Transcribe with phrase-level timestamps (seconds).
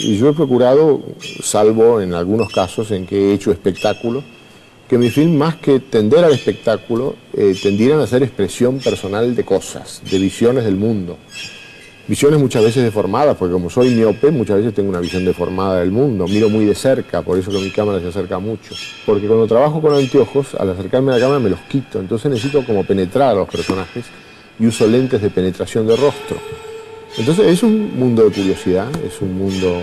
[0.00, 1.02] Y yo he procurado,
[1.42, 4.22] salvo en algunos casos en que he hecho espectáculo,
[4.88, 9.44] que mi film, más que tender al espectáculo, eh, tendieran a ser expresión personal de
[9.44, 11.16] cosas, de visiones del mundo.
[12.06, 15.90] Visiones muchas veces deformadas, porque como soy miope, muchas veces tengo una visión deformada del
[15.90, 16.26] mundo.
[16.28, 18.74] Miro muy de cerca, por eso que mi cámara se acerca mucho.
[19.06, 22.62] Porque cuando trabajo con anteojos, al acercarme a la cámara me los quito, entonces necesito
[22.66, 24.04] como penetrar a los personajes
[24.60, 26.36] y uso lentes de penetración de rostro.
[27.16, 29.80] Entonces es un mundo de curiosidad, es un mundo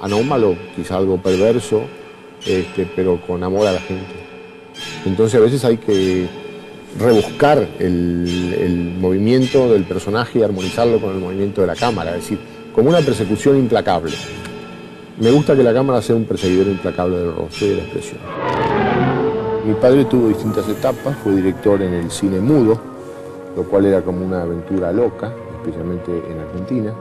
[0.00, 1.82] anómalo, quizá algo perverso,
[2.46, 4.14] este, pero con amor a la gente.
[5.04, 6.28] Entonces a veces hay que
[6.98, 12.38] rebuscar el, movimiento del personaje y armonizarlo con el movimiento de la cámara, es decir,
[12.72, 14.12] como una persecución implacable.
[15.18, 18.18] Me gusta que la cámara sea un perseguidor implacable del rostro y de la expresión.
[19.66, 22.80] Mi padre tuvo distintas etapas, fue director en el cine mudo,
[23.56, 25.32] lo cual era como una aventura loca,
[25.64, 26.92] especialmente en Argentina.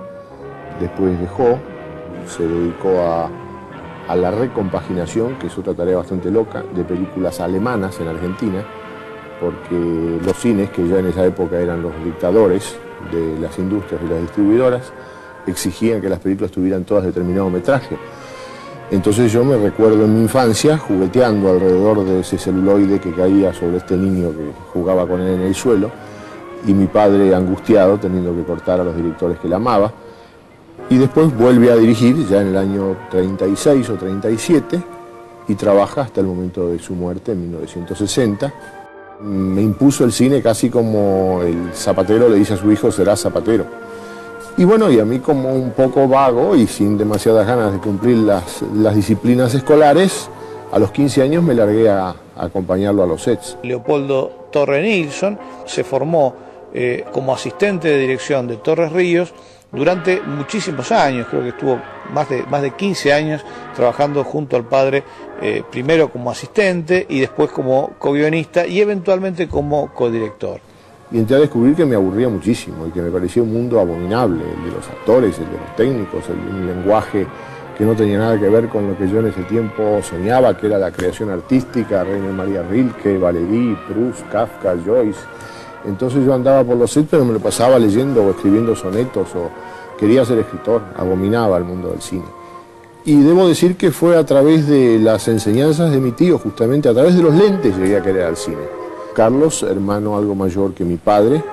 [0.79, 1.59] Después dejó,
[2.27, 3.29] se dedicó a,
[4.07, 8.63] a la recompaginación, que es otra tarea bastante loca, de películas alemanas en Argentina,
[9.39, 12.75] porque los cines, que ya en esa época eran los dictadores
[13.11, 14.93] de las industrias y las distribuidoras,
[15.45, 17.97] exigían que las películas tuvieran todas determinado metraje.
[18.91, 23.77] Entonces yo me recuerdo en mi infancia jugueteando alrededor de ese celuloide que caía sobre
[23.77, 25.91] este niño que jugaba con él en el suelo
[26.65, 29.91] y mi padre angustiado teniendo que cortar a los directores que la amaba.
[30.89, 34.83] Y después vuelve a dirigir ya en el año 36 o 37
[35.47, 38.53] y trabaja hasta el momento de su muerte en 1960
[39.23, 43.65] me impuso el cine casi como el zapatero le dice a su hijo, será zapatero.
[44.57, 48.17] Y bueno, y a mí como un poco vago y sin demasiadas ganas de cumplir
[48.17, 50.29] las, disciplinas escolares,
[50.71, 53.57] a los 15 años me largué a, acompañarlo a los sets.
[53.63, 56.35] Leopoldo Torre Nilsson se formó
[56.73, 59.33] eh, como asistente de dirección de Torres Ríos
[59.71, 61.81] durante muchísimos años, creo que estuvo
[62.13, 63.43] más de, más de 15 años
[63.75, 65.03] trabajando junto al padre,
[65.41, 70.61] eh, primero como asistente y después como co-guionista y eventualmente como codirector.
[71.11, 74.43] Y entré a descubrir que me aburría muchísimo y que me parecía un mundo abominable,
[74.43, 77.25] el de los actores, el de los técnicos, el, un lenguaje
[77.77, 80.67] que no tenía nada que ver con lo que yo en ese tiempo soñaba, que
[80.67, 85.19] era la creación artística, Reina María Rilke, Valéry, Proust, Kafka, Joyce.
[85.85, 89.49] Entonces yo andaba por los sets, pero me lo pasaba leyendo o escribiendo sonetos o
[89.97, 92.25] quería ser escritor, abominaba el mundo del cine.
[93.05, 96.93] Y debo decir que fue a través de las enseñanzas de mi tío, justamente a
[96.93, 98.63] través de los lentes llegué a querer al cine.
[99.13, 101.43] Carlos, hermano algo mayor que mi padre,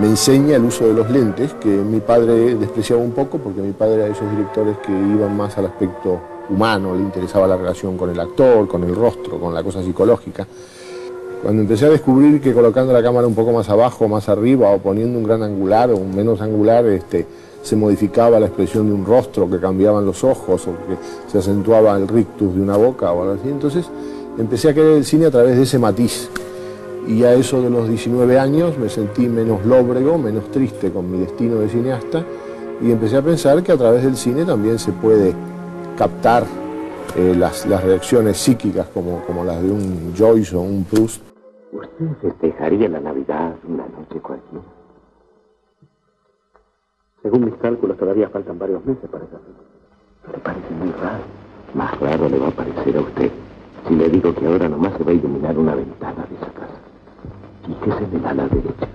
[0.00, 3.72] me enseña el uso de los lentes, que mi padre despreciaba un poco, porque mi
[3.72, 7.98] padre era de esos directores que iban más al aspecto humano, le interesaba la relación
[7.98, 10.46] con el actor, con el rostro, con la cosa psicológica.
[11.42, 14.78] Cuando empecé a descubrir que colocando la cámara un poco más abajo, más arriba, o
[14.78, 17.26] poniendo un gran angular o un menos angular, este,
[17.62, 21.96] se modificaba la expresión de un rostro, que cambiaban los ojos, o que se acentuaba
[21.96, 23.48] el rictus de una boca o algo así.
[23.48, 23.90] Entonces
[24.38, 26.30] empecé a querer el cine a través de ese matiz.
[27.08, 31.18] Y a eso de los 19 años me sentí menos lóbrego, menos triste con mi
[31.18, 32.24] destino de cineasta,
[32.80, 35.34] y empecé a pensar que a través del cine también se puede
[35.98, 36.44] captar
[37.16, 41.31] eh, las, reacciones psíquicas como, como las de un Joyce o un Proust
[41.72, 44.62] ¿Usted festejaría la Navidad una noche cualquiera?
[47.22, 50.32] Según mis cálculos, todavía faltan varios meses para esa fecha.
[50.32, 51.24] Me parece muy raro.
[51.72, 53.32] Más raro le va a parecer a usted
[53.88, 56.78] si le digo que ahora nomás se va a iluminar una ventana de esa casa.
[57.66, 58.88] Y que se ve a la derecha.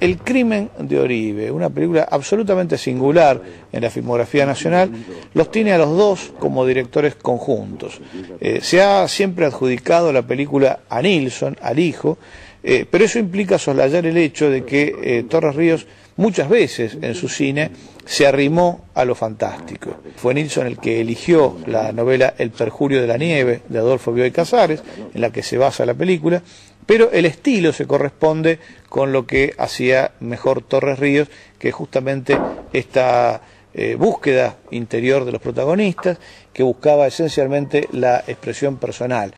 [0.00, 3.40] El crimen de Oribe, una película absolutamente singular
[3.72, 4.90] en la filmografía nacional,
[5.34, 8.00] los tiene a los dos como directores conjuntos.
[8.40, 12.18] Eh, se ha siempre adjudicado la película a Nilsson, al hijo,
[12.62, 15.86] eh, pero eso implica soslayar el hecho de que eh, Torres Ríos
[16.16, 17.70] muchas veces en su cine
[18.04, 19.96] se arrimó a lo fantástico.
[20.16, 24.30] Fue Nilsson el que eligió la novela El perjurio de la nieve de Adolfo Bioy
[24.30, 24.82] Casares,
[25.14, 26.42] en la que se basa la película,
[26.86, 28.58] pero el estilo se corresponde
[28.88, 32.38] con lo que hacía mejor Torres Ríos, que es justamente
[32.72, 33.42] esta
[33.74, 36.18] eh, búsqueda interior de los protagonistas,
[36.52, 39.34] que buscaba esencialmente la expresión personal.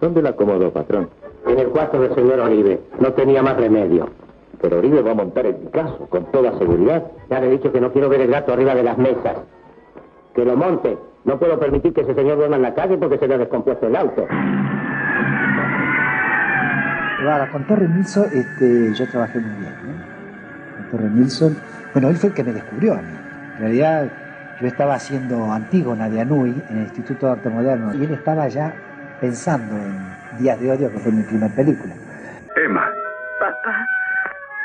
[0.00, 1.10] ¿Dónde la acomodó, patrón?
[1.46, 2.80] En el cuarto del señor Oribe.
[3.00, 4.10] No tenía más remedio.
[4.60, 7.04] Pero Oribe va a montar el caso, con toda seguridad.
[7.30, 9.38] Ya le he dicho que no quiero ver el gato arriba de las mesas.
[10.34, 10.96] Que lo monte.
[11.26, 13.88] No puedo permitir que ese señor duerma en la calle porque se le ha descompuesto
[13.88, 14.28] el auto.
[17.18, 19.74] Claro, con Torre Nilsson este, yo trabajé muy bien.
[20.76, 21.56] Con Torre Nilsson,
[21.92, 23.18] bueno, él fue el que me descubrió a mí.
[23.56, 24.08] En realidad
[24.60, 28.46] yo estaba haciendo Antígona de Anui en el Instituto de Arte Moderno y él estaba
[28.46, 28.72] ya
[29.20, 31.92] pensando en Días de Odio, que fue mi primera película.
[32.54, 32.88] Emma.
[33.40, 33.84] Papá,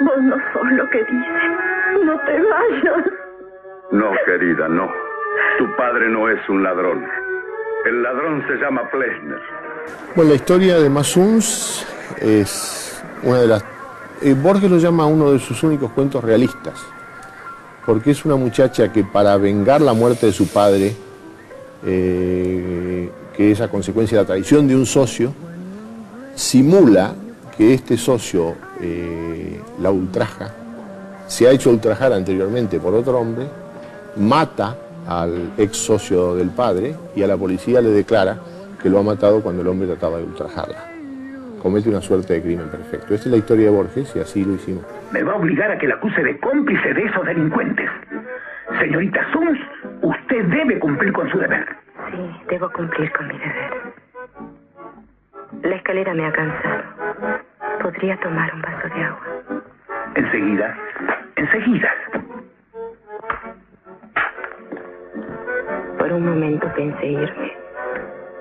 [0.02, 2.06] Vos no sos lo que dices.
[2.06, 3.06] No te vayas.
[3.92, 5.01] No, querida, no.
[5.58, 7.06] Tu padre no es un ladrón.
[7.86, 9.40] El ladrón se llama Plesner.
[10.16, 11.86] Bueno, la historia de Masuns
[12.20, 13.64] es una de las...
[14.22, 16.86] eh, Borges lo llama uno de sus únicos cuentos realistas,
[17.86, 20.96] porque es una muchacha que para vengar la muerte de su padre,
[21.86, 25.34] eh, que es a consecuencia de la traición de un socio,
[26.36, 27.14] simula
[27.58, 30.54] que este socio eh, la ultraja,
[31.28, 33.48] se ha hecho ultrajar anteriormente por otro hombre,
[34.18, 34.76] mata
[35.08, 38.38] al ex socio del padre y a la policía le declara
[38.82, 40.78] que lo ha matado cuando el hombre trataba de ultrajarla.
[41.62, 43.14] Comete una suerte de crimen perfecto.
[43.14, 44.84] Esta es la historia de Borges y así lo hicimos.
[45.12, 47.90] Me va a obligar a que la acuse de cómplice de esos delincuentes.
[48.80, 49.60] Señorita Suns,
[50.02, 51.68] usted debe cumplir con su deber.
[52.10, 53.94] Sí, debo cumplir con mi deber.
[55.64, 56.84] La escalera me ha cansado.
[57.84, 59.28] ¿Podría tomar un vaso de agua?
[60.16, 60.78] Enseguida,
[61.36, 61.90] enseguida.
[66.02, 67.54] Por un momento pensé irme.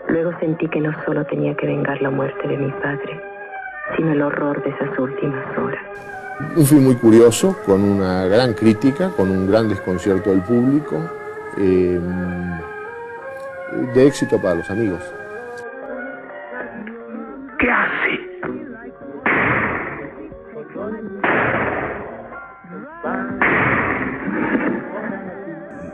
[0.09, 3.21] Luego sentí que no solo tenía que vengar la muerte de mi padre,
[3.95, 5.85] sino el horror de esas últimas horas.
[6.57, 11.03] Un film muy curioso, con una gran crítica, con un gran desconcierto del público,
[11.59, 12.01] eh,
[13.93, 15.20] de éxito para los amigos.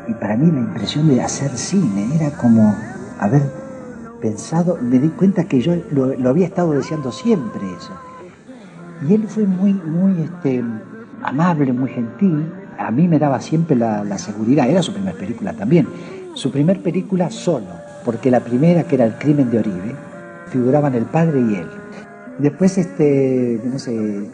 [0.09, 2.75] Y para mí la impresión de hacer cine era como
[3.19, 3.43] haber
[4.21, 7.93] pensado, me di cuenta que yo lo, había estado deseando siempre eso.
[9.07, 10.65] Y él fue muy, muy este,
[11.23, 12.51] amable, muy gentil.
[12.79, 14.69] A mí me daba siempre la, seguridad.
[14.69, 15.87] Era su primera película también.
[16.35, 17.67] Su primera película solo,
[18.05, 19.95] porque la primera, que era El crimen de Oribe,
[20.49, 21.69] figuraban el padre y él.
[22.39, 24.31] Después, este, no sé,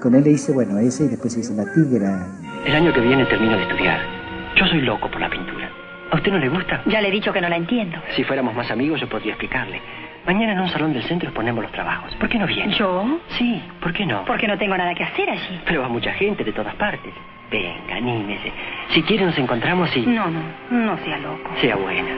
[0.00, 2.26] con él le hice, bueno, ese y después hice La Tigra.
[2.64, 4.17] El año que viene termino de estudiar.
[4.58, 5.68] Yo soy loco por la pintura.
[6.10, 6.80] ¿A usted no le gusta?
[6.86, 7.98] Ya le he dicho que no la entiendo.
[8.16, 9.80] Si fuéramos más amigos yo podría explicarle.
[10.26, 12.12] Mañana en un salón del centro exponemos los trabajos.
[12.16, 12.74] ¿Por qué no viene?
[12.74, 13.20] ¿Yo?
[13.38, 14.24] Sí, ¿por qué no?
[14.24, 15.60] Porque no tengo nada que hacer allí.
[15.64, 17.14] Pero va mucha gente de todas partes.
[17.52, 18.52] Venga, anímese.
[18.88, 20.00] Si quiere nos encontramos y...
[20.06, 20.40] No, no,
[20.70, 21.50] no sea loco.
[21.60, 22.10] Sea buena.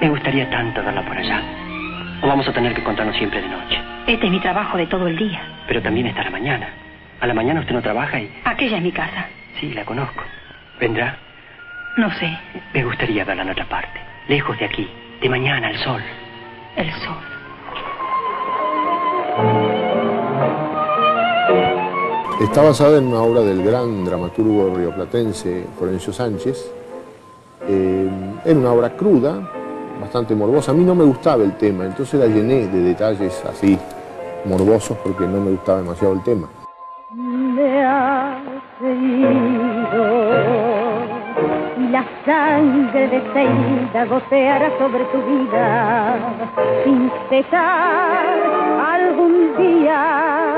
[0.00, 1.42] Me gustaría tanto verla por allá.
[2.22, 3.78] O vamos a tener que encontrarnos siempre de noche.
[4.06, 5.42] Este es mi trabajo de todo el día.
[5.68, 6.68] Pero también está la mañana.
[7.20, 8.30] A la mañana usted no trabaja y...
[8.44, 9.26] Aquella es mi casa.
[9.60, 10.22] Sí, la conozco.
[10.80, 11.16] ¿Vendrá?
[11.96, 12.38] No sé,
[12.74, 13.98] Me gustaría verla en otra parte.
[14.28, 14.86] Lejos de aquí.
[15.22, 16.02] De mañana, al sol.
[16.76, 17.16] el sol.
[22.42, 26.70] Está basada en una obra del gran dramaturgo rioplatense Florencio Sánchez.
[27.66, 28.10] Eh,
[28.44, 29.50] era una obra cruda,
[29.98, 30.72] bastante morbosa.
[30.72, 33.78] A mí no me gustaba el tema, entonces la llené de detalles así
[34.44, 36.46] morbosos porque no me gustaba demasiado el tema.
[42.86, 46.18] Sangre de Zelda goteará sobre tu vida
[46.84, 48.26] sin cesar
[48.94, 50.54] algún día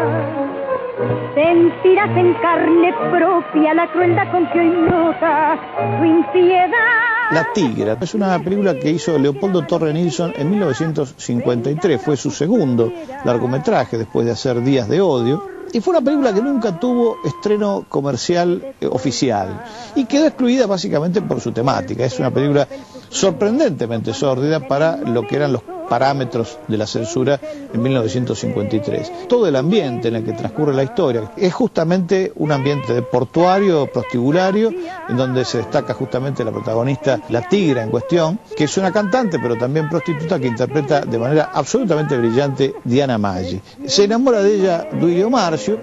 [1.35, 5.59] sentirás en carne propia la crueldad con que hoy nota
[5.99, 12.01] tu impiedad La Tigra es una película que hizo Leopoldo Torre Nilsson en 1953.
[12.01, 12.91] Fue su segundo
[13.25, 15.58] largometraje después de hacer Días de Odio.
[15.73, 19.65] Y fue una película que nunca tuvo estreno comercial eh, oficial
[19.95, 22.05] y quedó excluida básicamente por su temática.
[22.05, 22.67] Es una película
[23.11, 27.41] sorprendentemente sórdida para lo que eran los parámetros de la censura
[27.73, 29.29] en 1953.
[29.29, 33.87] Todo el ambiente en el que transcurre la historia es justamente un ambiente de portuario,
[33.87, 34.73] prostibulario,
[35.09, 39.39] en donde se destaca justamente la protagonista, la tigra en cuestión, que es una cantante
[39.39, 43.61] pero también prostituta que interpreta de manera absolutamente brillante Diana Maggi.
[43.87, 45.79] Se enamora de ella Duilio Marcio.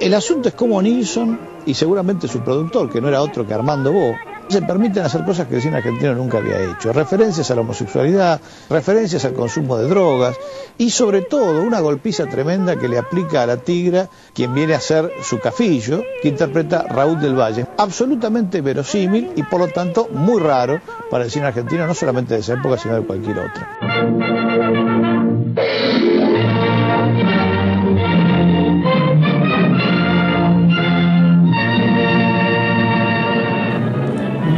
[0.00, 3.92] El asunto es cómo Nilsson y seguramente su productor, que no era otro que Armando
[3.92, 4.14] Bo,
[4.52, 6.92] se permiten hacer cosas que el cine argentino nunca había hecho.
[6.92, 10.36] Referencias a la homosexualidad, referencias al consumo de drogas
[10.78, 14.80] y sobre todo una golpiza tremenda que le aplica a la tigra quien viene a
[14.80, 17.66] ser su cafillo, que interpreta Raúl del Valle.
[17.78, 20.80] Absolutamente verosímil y por lo tanto muy raro
[21.10, 24.41] para el cine argentino, no solamente de esa época, sino de cualquier otra.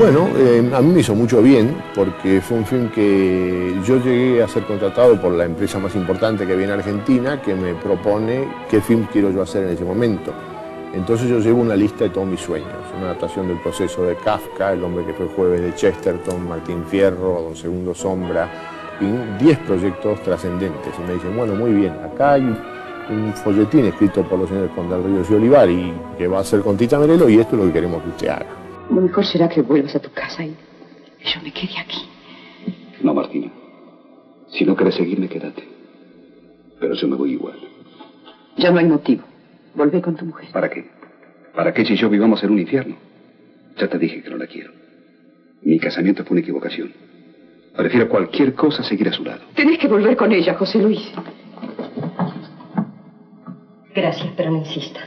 [0.04, 4.42] Bueno, eh, a mí me hizo mucho bien porque fue un film que yo llegué
[4.42, 8.46] a ser contratado por la empresa más importante que había en Argentina que me propone
[8.68, 10.30] qué film quiero yo hacer en ese momento.
[10.92, 14.74] Entonces yo llevo una lista de todos mis sueños, una adaptación del proceso de Kafka,
[14.74, 18.46] El hombre que fue jueves de Chesterton, Martín Fierro, Don Segundo Sombra,
[19.00, 20.92] y 10 proyectos trascendentes.
[20.98, 24.98] Y me dicen, bueno, muy bien, acá hay un folletín escrito por los señores Conde
[24.98, 27.66] Ríos y Olivar y que va a ser con Tita Merelo y esto es lo
[27.68, 28.63] que queremos que usted haga.
[28.90, 30.54] Lo mejor será que vuelvas a tu casa y
[31.24, 31.98] yo me quede aquí.
[33.02, 33.50] No, Martina.
[34.48, 35.62] Si no quieres seguirme, quédate.
[36.80, 37.58] Pero yo me voy igual.
[38.56, 39.24] Ya no hay motivo.
[39.74, 40.50] Volvé con tu mujer.
[40.52, 40.90] ¿Para qué?
[41.54, 42.96] ¿Para qué si yo vivamos en un infierno?
[43.76, 44.72] Ya te dije que no la quiero.
[45.62, 46.92] Mi casamiento fue una equivocación.
[47.76, 49.42] Prefiero cualquier cosa seguir a su lado.
[49.54, 51.00] Tenés que volver con ella, José Luis.
[53.94, 55.00] Gracias, pero no insista.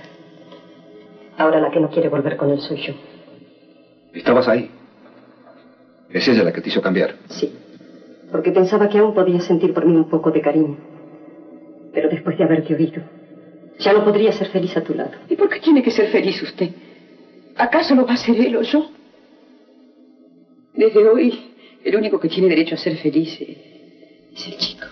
[1.37, 2.93] Ahora la que no quiere volver con él soy yo.
[4.13, 4.69] Estabas ahí.
[6.09, 7.15] Es ella la que te hizo cambiar.
[7.29, 7.53] Sí,
[8.31, 10.77] porque pensaba que aún podía sentir por mí un poco de cariño.
[11.93, 13.01] Pero después de haberte oído,
[13.79, 15.11] ya no podría ser feliz a tu lado.
[15.29, 16.69] ¿Y por qué tiene que ser feliz usted?
[17.55, 18.89] ¿Acaso lo va a ser él o yo?
[20.73, 24.85] Desde hoy, el único que tiene derecho a ser feliz es el chico.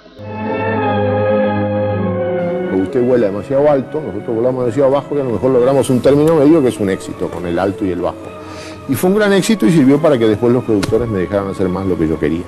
[2.82, 6.36] Usted vuela demasiado alto, nosotros volamos demasiado bajo y a lo mejor logramos un término
[6.36, 8.45] medio que es un éxito con el alto y el bajo.
[8.88, 11.68] Y fue un gran éxito y sirvió para que después los productores me dejaran hacer
[11.70, 12.44] más lo que yo quería.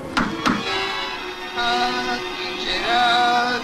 [2.56, 3.60] Quisiera,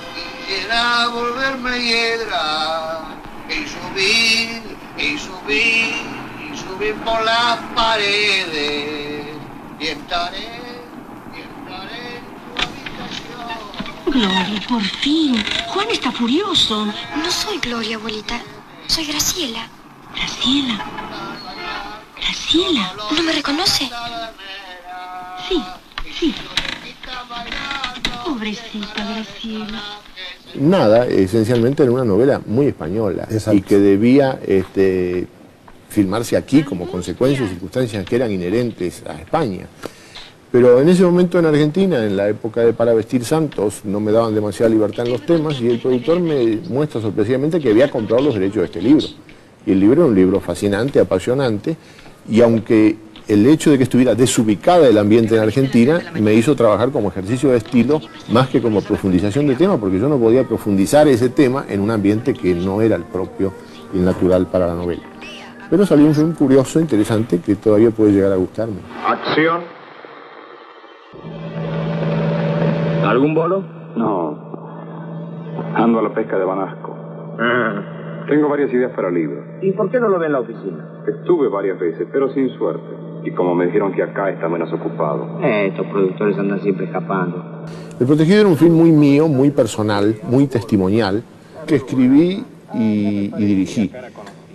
[0.47, 3.04] quisiera volverme hiedra
[3.49, 5.95] y subir, y subir,
[6.52, 9.26] y subir por las paredes
[9.78, 10.61] y estaré,
[11.33, 14.07] y estaré en tu habitación.
[14.07, 15.45] Gloria, por fin.
[15.69, 16.87] Juan está furioso.
[16.87, 18.40] No soy Gloria, abuelita.
[18.88, 19.69] Soy Graciela.
[20.14, 20.85] Graciela.
[22.25, 22.93] Graciela.
[23.16, 23.90] ¿No me reconoce?
[25.49, 25.62] Sí,
[26.19, 26.35] sí.
[28.25, 29.83] Pobrecita Graciela.
[30.54, 35.26] Nada, esencialmente era una novela muy española y que debía este,
[35.88, 39.66] filmarse aquí como consecuencia de circunstancias que eran inherentes a España.
[40.52, 44.12] Pero en ese momento en Argentina, en la época de Para Vestir Santos, no me
[44.12, 48.23] daban demasiada libertad en los temas y el productor me muestra sorpresivamente que había comprado
[48.23, 49.04] los derechos de este libro.
[49.66, 51.76] Y el libro era un libro fascinante, apasionante,
[52.28, 52.97] y aunque
[53.28, 57.50] el hecho de que estuviera desubicada el ambiente en Argentina me hizo trabajar como ejercicio
[57.50, 58.00] de estilo
[58.31, 61.90] más que como profundización de tema, porque yo no podía profundizar ese tema en un
[61.90, 63.52] ambiente que no era el propio
[63.95, 65.02] y el natural para la novela.
[65.71, 68.76] Pero salió un film curioso, interesante, que todavía puede llegar a gustarme.
[69.07, 69.62] Acción.
[73.04, 73.64] ¿Algún bolo?
[73.97, 74.52] No.
[75.75, 76.97] Ando a la pesca de Banasco.
[77.40, 77.94] Ah.
[78.28, 79.45] Tengo varias ideas para libros.
[79.61, 81.02] ¿Y por qué no lo ve en la oficina?
[81.07, 82.85] Estuve varias veces, pero sin suerte.
[83.25, 85.40] Y como me dijeron que acá está menos ocupado.
[85.43, 87.64] Eh, estos productores andan siempre escapando.
[87.99, 91.23] El Protegido era un film muy mío, muy personal, muy testimonial,
[91.66, 93.90] que escribí y, y dirigí.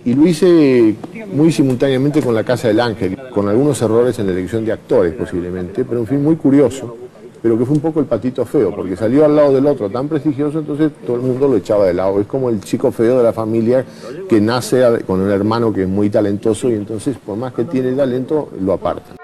[0.04, 0.94] Y lo hice
[1.32, 5.14] muy simultáneamente con La Casa del Ángel, con algunos errores en la elección de actores
[5.14, 6.96] posiblemente, pero un film muy curioso,
[7.42, 10.08] pero que fue un poco el patito feo, porque salió al lado del otro tan
[10.08, 12.20] prestigioso, entonces todo el mundo lo echaba de lado.
[12.20, 13.84] Es como el chico feo de la familia
[14.28, 17.92] que nace con un hermano que es muy talentoso y entonces por más que tiene
[17.92, 19.16] talento, lo apartan.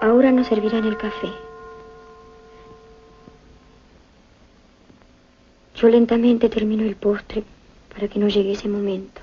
[0.00, 1.28] Ahora nos servirán el café.
[5.76, 7.42] Yo lentamente termino el postre
[7.94, 9.20] para que no llegue ese momento.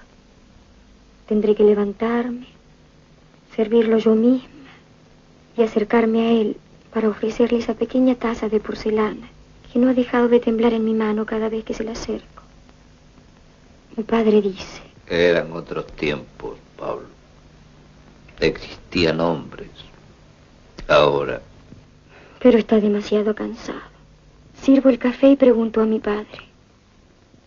[1.28, 2.48] Tendré que levantarme,
[3.56, 4.50] servirlo yo misma
[5.58, 6.58] y acercarme a él
[6.94, 9.28] para ofrecerle esa pequeña taza de porcelana
[9.72, 12.44] que no ha dejado de temblar en mi mano cada vez que se la acerco.
[13.96, 17.08] Mi padre dice, Eran otros tiempos, Pablo.
[18.40, 19.70] Existían hombres.
[20.88, 21.42] Ahora,
[22.42, 23.80] pero está demasiado cansado.
[24.62, 26.50] Sirvo el café y pregunto a mi padre,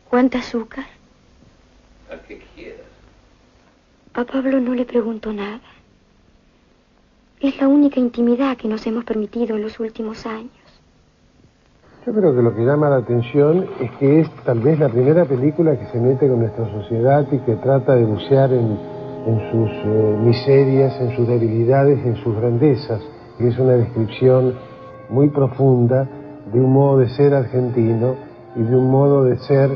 [0.09, 0.87] ¿cuánta azúcar?
[2.15, 2.87] Al que quieras.
[4.15, 5.61] A Pablo no le pregunto nada.
[7.41, 10.53] Es la única intimidad que nos hemos permitido en los últimos años.
[12.07, 15.25] Yo creo que lo que llama la atención es que es tal vez la primera
[15.25, 18.79] película que se mete con nuestra sociedad y que trata de bucear en,
[19.27, 23.03] en sus eh, miserias, en sus debilidades, en sus grandezas.
[23.41, 24.55] Y es una descripción
[25.09, 26.07] muy profunda
[26.53, 28.17] de un modo de ser argentino
[28.55, 29.71] y de un modo de ser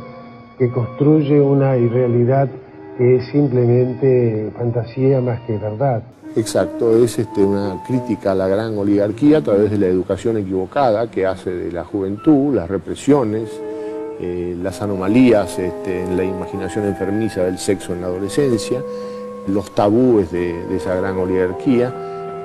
[0.58, 2.48] que construye una irrealidad
[2.96, 6.02] que es simplemente fantasía más que verdad.
[6.36, 11.10] Exacto, es este, una crítica a la gran oligarquía a través de la educación equivocada
[11.10, 13.48] que hace de la juventud, las represiones,
[14.20, 18.82] eh, las anomalías este, en la imaginación enfermiza del sexo en la adolescencia,
[19.46, 21.94] los tabúes de, de esa gran oligarquía,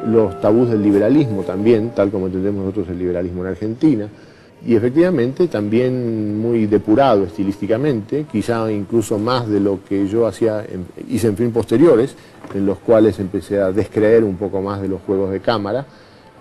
[0.06, 4.08] los tabús del liberalismo también, tal como entendemos nosotros el liberalismo en Argentina.
[4.66, 10.66] Y efectivamente también muy depurado estilísticamente, quizá incluso más de lo que yo hacía
[11.10, 12.16] hice en films posteriores,
[12.54, 15.86] en los cuales empecé a descreer un poco más de los juegos de cámara,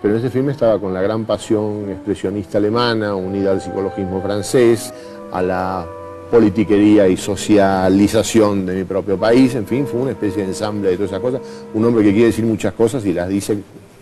[0.01, 4.93] pero en ese filme estaba con la gran pasión expresionista alemana, unida al psicologismo francés,
[5.31, 5.85] a la
[6.31, 10.95] politiquería y socialización de mi propio país, en fin, fue una especie de ensamble de
[10.95, 11.41] todas esas cosas,
[11.73, 13.57] un hombre que quiere decir muchas cosas y las dice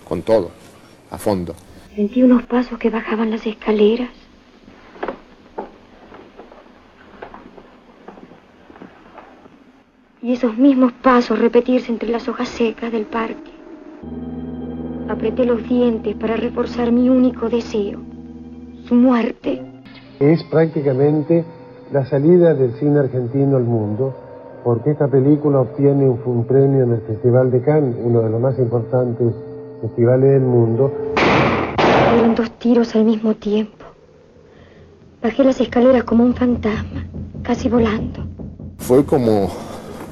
[0.07, 0.51] con todo,
[1.09, 1.55] a fondo.
[1.95, 4.09] Sentí unos pasos que bajaban las escaleras.
[10.21, 13.51] Y esos mismos pasos repetirse entre las hojas secas del parque.
[15.09, 17.99] Apreté los dientes para reforzar mi único deseo,
[18.85, 19.61] su muerte.
[20.21, 21.43] Es prácticamente
[21.91, 24.15] la salida del cine argentino al mundo,
[24.63, 28.57] porque esta película obtiene un, premio en el Festival de Cannes, uno de los más
[28.59, 29.33] importantes
[29.81, 30.93] festivales del mundo.
[32.11, 33.85] Fueron dos tiros al mismo tiempo.
[35.23, 37.05] Bajé las escaleras como un fantasma,
[37.41, 38.25] casi volando.
[38.79, 39.49] Fue como,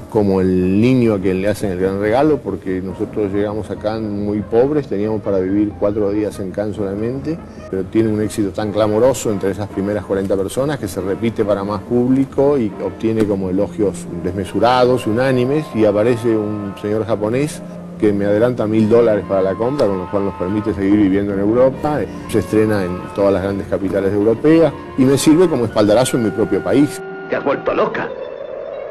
[0.08, 4.40] como el niño a quien le hacen el gran regalo, porque nosotros llegamos acá muy
[4.40, 7.38] pobres, teníamos para vivir cuatro días en Cannes solamente,
[7.70, 11.64] pero tiene un éxito tan clamoroso entre esas primeras 40 personas que se repite para
[11.64, 17.60] más público y obtiene como elogios desmesurados, unánimes, y aparece un señor japonés
[18.00, 21.34] que me adelanta mil dólares para la compra, con lo cual nos permite seguir viviendo
[21.34, 22.00] en Europa.
[22.28, 26.30] Se estrena en todas las grandes capitales europeas y me sirve como espaldarazo en mi
[26.30, 27.00] propio país.
[27.28, 28.08] ¿Te has vuelto loca?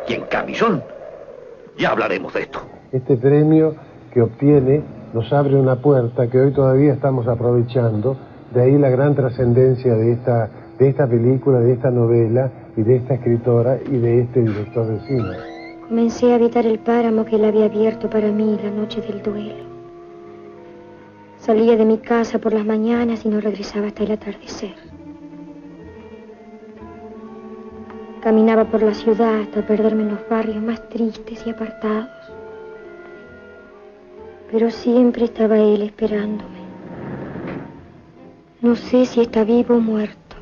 [0.08, 0.84] ¿Y en camisón?
[1.78, 2.62] Ya hablaremos de esto.
[2.92, 3.76] Este premio
[4.14, 8.16] que obtiene nos abre una puerta que hoy todavía estamos aprovechando,
[8.54, 12.98] de ahí la gran trascendencia de esta, de esta película, de esta novela y de
[12.98, 15.59] esta escritora y de este director de cine.
[15.90, 19.66] Comencé a habitar el páramo que él había abierto para mí la noche del duelo.
[21.40, 24.76] Salía de mi casa por las mañanas y no regresaba hasta el atardecer.
[28.22, 32.08] Caminaba por la ciudad hasta perderme en los barrios más tristes y apartados.
[34.52, 36.60] Pero siempre estaba él esperándome.
[38.62, 40.36] No sé si está vivo o muerto.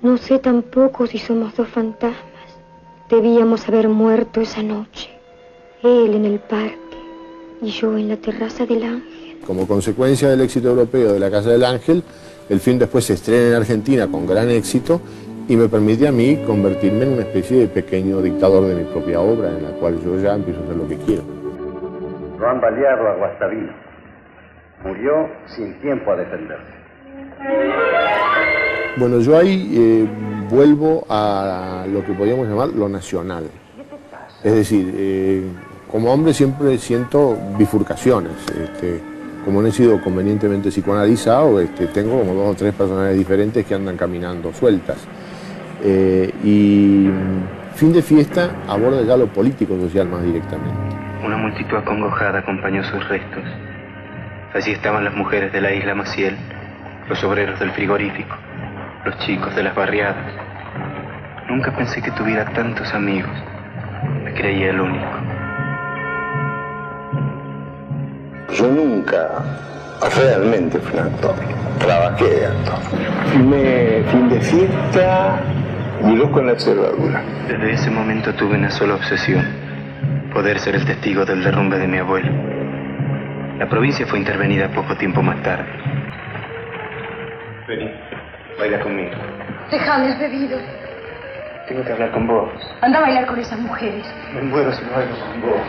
[0.00, 2.31] No sé tampoco si somos dos fantasmas.
[3.12, 5.10] Debíamos haber muerto esa noche.
[5.82, 6.96] Él en el parque
[7.60, 9.38] y yo en la terraza del ángel.
[9.46, 12.02] Como consecuencia del éxito europeo de La Casa del Ángel,
[12.48, 15.02] el film después se estrena en Argentina con gran éxito
[15.46, 19.20] y me permite a mí convertirme en una especie de pequeño dictador de mi propia
[19.20, 21.22] obra, en la cual yo ya empiezo a hacer lo que quiero.
[22.40, 23.74] Lo han baleado a Guastavino.
[24.84, 26.72] Murió sin tiempo a defenderse.
[28.96, 30.08] Bueno, yo ahí eh,
[30.52, 33.44] vuelvo a lo que podríamos llamar lo nacional.
[34.44, 35.42] Es decir, eh,
[35.90, 38.32] como hombre siempre siento bifurcaciones.
[38.48, 39.00] Este,
[39.44, 43.74] como no he sido convenientemente psicoanalizado, este, tengo como dos o tres personajes diferentes que
[43.74, 44.98] andan caminando sueltas.
[45.82, 50.96] Eh, y mm, fin de fiesta aborda ya lo político-social más directamente.
[51.24, 53.42] Una multitud acongojada acompañó sus restos.
[54.54, 56.36] Allí estaban las mujeres de la isla Maciel,
[57.08, 58.36] los obreros del frigorífico,
[59.04, 60.16] los chicos de las barriadas.
[61.48, 63.30] Nunca pensé que tuviera tantos amigos.
[64.24, 65.06] Me creía el único.
[68.54, 69.28] Yo nunca
[70.16, 71.34] realmente fui un actor.
[71.78, 72.78] Trabajé de actor.
[73.32, 75.40] Filmé fin de fiesta
[76.04, 77.22] y loco en la observadura.
[77.48, 79.44] Desde ese momento tuve una sola obsesión.
[80.32, 82.30] Poder ser el testigo del derrumbe de mi abuelo.
[83.58, 85.66] La provincia fue intervenida poco tiempo más tarde.
[87.68, 87.90] Vení,
[88.62, 89.10] baila conmigo.
[89.70, 90.58] Déjame, has bebido.
[91.68, 92.48] Tengo que hablar con vos.
[92.80, 94.06] Anda a bailar con esas mujeres.
[94.34, 95.66] Me muero si no bailo con vos.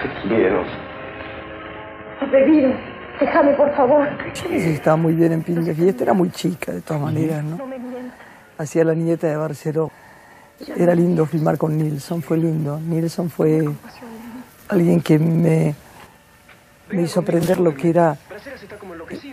[0.00, 0.64] Te quiero.
[2.20, 2.72] Has bebido.
[3.18, 4.08] Déjame, por favor.
[4.32, 7.58] Si estaba muy bien en Fin de Fiesta, era muy chica de todas maneras, ¿no?
[8.56, 9.90] Hacía la nieta de Barceló.
[10.76, 12.78] Era lindo filmar con Nilsson, fue lindo.
[12.78, 13.68] Nilsson fue
[14.68, 15.74] alguien que me,
[16.90, 18.16] me hizo aprender lo que era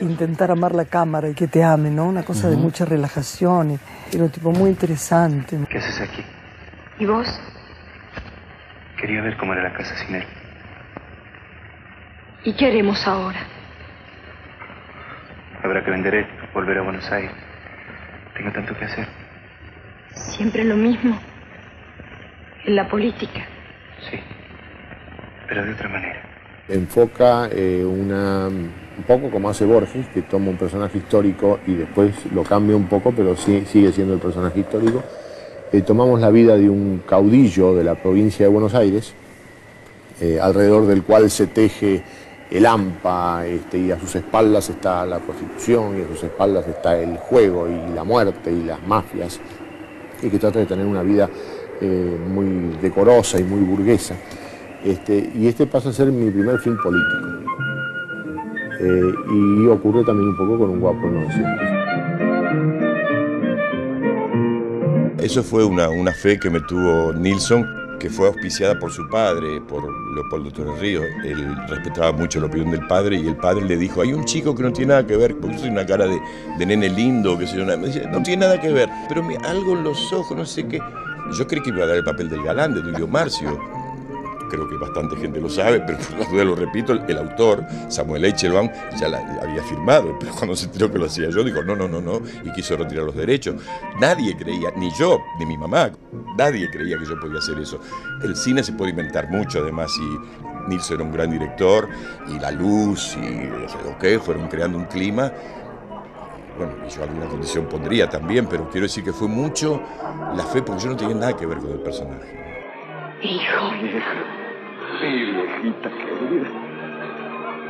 [0.02, 2.06] intentar amar la cámara y que te ame, ¿no?
[2.08, 3.80] Una cosa de mucha relajación.
[4.12, 5.58] Era un tipo muy interesante.
[5.70, 6.24] ¿Qué haces aquí?
[7.00, 7.28] ¿Y vos?
[9.00, 10.26] Quería ver cómo era la casa sin él.
[12.44, 13.40] ¿Y qué haremos ahora?
[15.64, 17.32] Habrá que vender esto, volver a Buenos Aires.
[18.36, 19.08] Tengo tanto que hacer.
[20.14, 21.20] Siempre lo mismo.
[22.66, 23.46] En la política.
[24.10, 24.20] Sí,
[25.48, 26.22] pero de otra manera.
[26.70, 28.50] enfoca eh, una,
[28.98, 32.88] un poco como hace Borges, que toma un personaje histórico y después lo cambia un
[32.88, 35.04] poco, pero sí- sigue siendo el personaje histórico.
[35.72, 39.14] Eh, tomamos la vida de un caudillo de la provincia de Buenos Aires,
[40.22, 42.02] eh, alrededor del cual se teje
[42.50, 46.98] el AMPA, este, y a sus espaldas está la prostitución, y a sus espaldas está
[46.98, 49.40] el juego, y la muerte, y las mafias,
[50.24, 51.30] y que trata de tener una vida
[51.82, 54.16] eh, muy decorosa y muy burguesa.
[54.84, 57.37] Este, y este pasa a ser mi primer film político.
[58.80, 61.78] Eh, y ocurre también un poco con un guapo en 900.
[65.24, 67.66] Eso fue una, una fe que me tuvo Nilsson,
[68.00, 71.06] que fue auspiciada por su padre, por Leopoldo Torres Ríos.
[71.26, 74.54] Él respetaba mucho la opinión del padre y el padre le dijo, hay un chico
[74.54, 76.20] que no tiene nada que ver, porque yo soy una cara de,
[76.60, 79.38] de nene lindo, que sé yo, me dice, no tiene nada que ver, pero me,
[79.38, 80.80] algo en los ojos, no sé qué.
[81.38, 83.77] Yo creí que iba a dar el papel del galán, de Tulio Marcio.
[84.50, 88.26] Creo que bastante gente lo sabe, pero por la duda lo repito, el, autor, Samuel
[88.26, 91.88] Eichelbaum, ya había firmado, pero cuando se enteró que lo hacía yo, dijo, no, no,
[91.88, 93.56] no, no, y quiso retirar los derechos.
[94.00, 95.92] Nadie creía, ni yo, ni mi mamá,
[96.38, 97.80] nadie creía que yo podía hacer eso.
[98.24, 101.88] El cine se puede inventar mucho, además, y Nilsson era un gran director,
[102.28, 105.32] y la luz, y lo que fueron creando un clima
[106.58, 109.80] bueno, yo alguna condición pondría también, pero quiero decir que fue mucho
[110.36, 112.37] la fe, porque yo no tenía nada que ver con el personaje.
[113.22, 113.72] Hijo.
[115.02, 116.48] Mi viejita querida.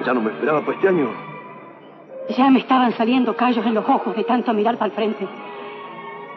[0.05, 1.09] Ya no me esperaba para este año.
[2.37, 5.27] Ya me estaban saliendo callos en los ojos de tanto mirar para el frente.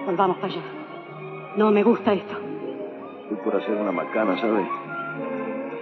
[0.07, 0.63] Volvamos para allá.
[1.57, 2.35] No me gusta esto.
[3.23, 4.67] Estoy por hacer una macana, ¿sabe?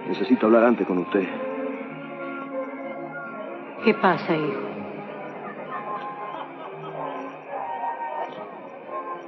[0.07, 1.27] Necesito hablar antes con usted.
[3.83, 4.61] ¿Qué pasa, hijo?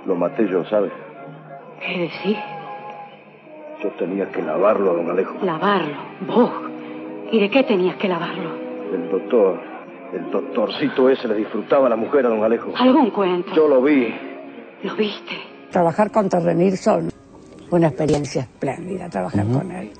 [0.05, 0.91] Lo maté yo, ¿sabe?
[1.79, 2.37] ¿Qué decís?
[3.83, 5.33] Yo tenía que lavarlo a don Alejo.
[5.43, 5.95] Lavarlo.
[6.27, 6.51] ¿Vos?
[7.31, 8.51] ¿Y de qué tenías que lavarlo?
[8.93, 9.59] El doctor,
[10.13, 12.73] el doctorcito ese le disfrutaba a la mujer a don Alejo.
[12.77, 13.53] ¿Algún cuento?
[13.55, 14.13] Yo lo vi.
[14.83, 15.35] ¿Lo viste?
[15.71, 17.09] Trabajar con Terry Nilsson
[17.69, 19.91] fue una experiencia espléndida, trabajar con él.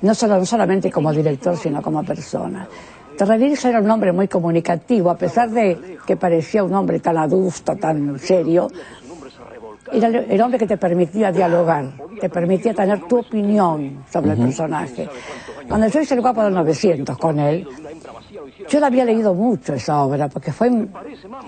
[0.00, 2.66] No, solo, no solamente como director, sino como persona.
[3.16, 7.18] Terry Nilsson era un hombre muy comunicativo, a pesar de que parecía un hombre tan
[7.18, 8.68] adusto, tan serio.
[9.92, 15.08] Era el, hombre que te permitía dialogar, te permitía tener tu opinión sobre el personaje.
[15.68, 17.66] Cuando yo hice el guapo del 900 con él,
[18.68, 20.68] yo la había leído mucho esa obra, porque fue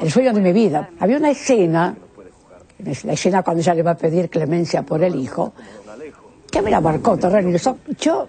[0.00, 0.90] el sueño de mi vida.
[0.98, 1.94] Había una escena,
[3.04, 5.52] la escena cuando ella le va a pedir clemencia por el hijo,
[6.50, 7.56] que me la marcó Terry
[7.98, 8.28] Yo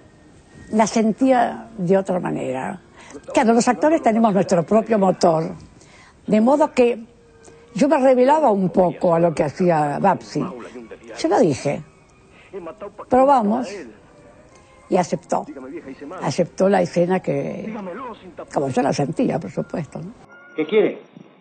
[0.72, 2.80] la sentía de otra manera.
[3.34, 5.52] Claro, los actores tenemos nuestro propio motor,
[6.26, 7.13] de modo que
[7.76, 10.44] yo me revelaba un poco a lo que hacía Babsi.
[11.20, 11.84] Yo lo dije,
[13.10, 13.70] probamos
[14.90, 15.46] y aceptó.
[16.22, 17.74] Aceptó la escena que,
[18.54, 20.00] como yo la sentía, por supuesto.
[20.00, 20.12] ¿no?
[20.56, 21.00] ¿Qué quiere?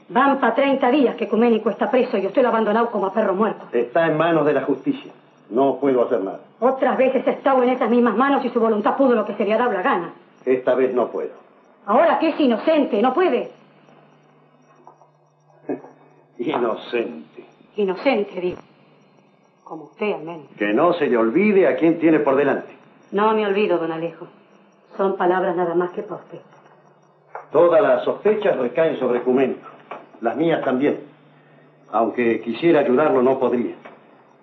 [0.09, 3.13] Van para 30 días que Ecuménico está preso y usted lo ha abandonado como a
[3.13, 3.67] perro muerto.
[3.73, 5.13] Está en manos de la justicia.
[5.51, 6.41] No puedo hacer nada.
[6.61, 9.45] Otras veces he estado en esas mismas manos y su voluntad pudo lo que se
[9.45, 10.13] le ha dado la gana.
[10.45, 11.31] Esta vez no puedo.
[11.87, 13.51] Ahora que es inocente, no puede.
[16.51, 17.45] Inocente.
[17.77, 18.59] Inocente, digo.
[19.65, 20.47] Como usted, al menos.
[20.59, 22.77] Que no se le olvide a quién tiene por delante.
[23.13, 24.27] No me olvido, don Alejo.
[24.97, 26.41] Son palabras nada más que para usted.
[27.51, 29.69] Todas las sospechas recaen sobre Ecuménico.
[30.21, 31.01] Las mías también.
[31.91, 33.75] Aunque quisiera ayudarlo, no podría.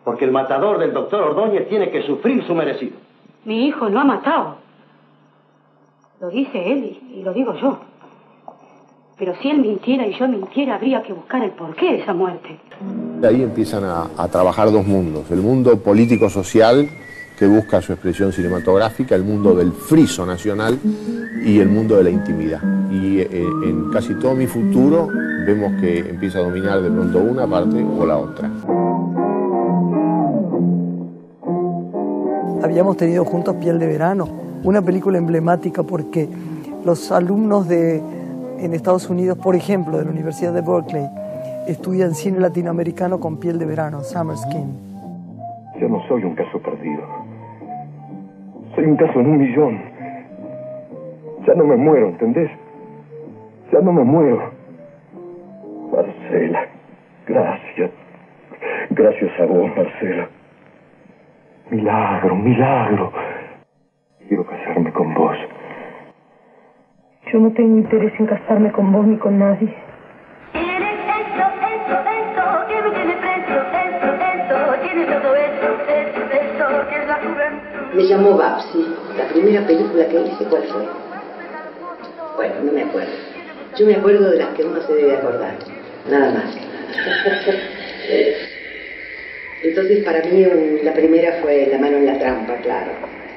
[0.04, 2.98] Porque el matador del doctor Ordóñez tiene que sufrir su merecido.
[3.46, 4.58] Mi hijo no ha matado.
[6.20, 7.80] Lo dice él y, y lo digo yo.
[9.20, 12.58] Pero si él mintiera y yo mintiera, habría que buscar el porqué de esa muerte.
[13.20, 15.30] De ahí empiezan a, a trabajar dos mundos.
[15.30, 16.88] El mundo político-social,
[17.38, 20.80] que busca su expresión cinematográfica, el mundo del friso nacional
[21.44, 22.62] y el mundo de la intimidad.
[22.90, 23.30] Y eh,
[23.66, 25.10] en casi todo mi futuro
[25.46, 28.50] vemos que empieza a dominar de pronto una parte o la otra.
[32.64, 34.30] Habíamos tenido juntos Piel de Verano,
[34.64, 36.30] una película emblemática porque
[36.86, 38.02] los alumnos de,
[38.62, 41.08] en Estados Unidos, por ejemplo, de la Universidad de Berkeley,
[41.68, 44.90] estudian cine latinoamericano con Piel de Verano, Summer Skin.
[45.80, 47.04] Yo no soy un caso perdido.
[48.76, 49.82] Soy un caso en un millón.
[51.48, 52.52] Ya no me muero, ¿entendés?
[53.72, 54.52] Ya no me muero.
[55.92, 56.68] Marcela,
[57.28, 57.92] gracias.
[58.90, 60.28] Gracias a vos, Marcela.
[61.70, 63.12] Milagro, milagro.
[64.28, 65.38] Quiero casarme con vos.
[67.32, 69.72] Yo no tengo interés en casarme con vos ni con nadie.
[77.94, 78.96] Me llamó Babsi.
[79.16, 80.88] La primera película que hice, ¿cuál fue?
[82.36, 83.12] Bueno, no me acuerdo.
[83.78, 85.54] Yo me acuerdo de las que uno se debe acordar.
[86.10, 86.58] Nada más.
[89.62, 90.46] Entonces, para mí,
[90.84, 92.92] la primera fue La mano en la trampa, claro.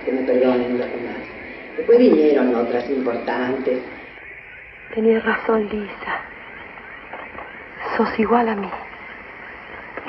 [0.07, 1.32] Que me perdonen los demás.
[1.77, 3.83] Después vinieron otras importantes.
[4.95, 6.21] Tenías razón, Lisa.
[7.97, 8.71] Sos igual a mí.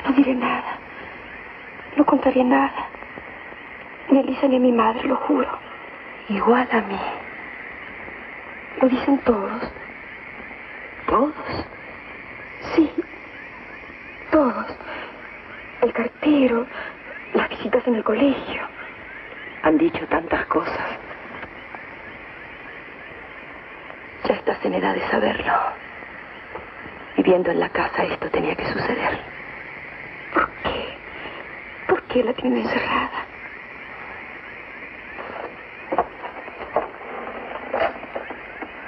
[0.04, 0.78] No diré nada.
[1.96, 2.88] No contaré nada.
[4.10, 5.48] Ni a Lisa ni a mi madre, lo juro.
[6.28, 7.00] Igual a mí.
[8.80, 9.62] Lo dicen todos.
[11.06, 11.34] ¿Todos?
[12.74, 12.90] Sí.
[14.30, 14.66] Todos.
[15.80, 16.66] El cartero,
[17.34, 18.62] las visitas en el colegio.
[19.62, 20.98] Han dicho tantas cosas.
[24.28, 25.52] Ya estás en edad de saberlo.
[27.16, 29.18] Viviendo en la casa esto tenía que suceder.
[30.32, 30.96] ¿Por qué?
[31.88, 33.10] ¿Por qué la tienen encerrada?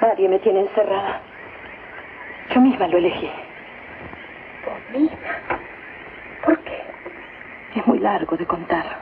[0.01, 1.21] Nadie me tiene encerrada.
[2.53, 3.29] Yo misma lo elegí.
[4.65, 5.17] ¿Vos misma?
[6.43, 6.83] ¿Por qué?
[7.75, 8.99] Es muy largo de contar.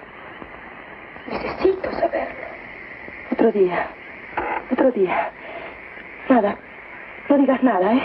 [1.27, 2.45] Necesito saberlo.
[3.31, 3.87] Otro día.
[4.71, 5.31] Otro día.
[6.29, 6.57] Nada.
[7.29, 8.01] No digas nada, ¿eh?